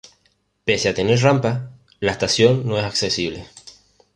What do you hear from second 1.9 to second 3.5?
la estación no es accesible.